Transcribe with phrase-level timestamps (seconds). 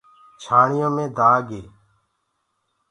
[0.41, 1.61] چآننهڻيو مي دآگ هي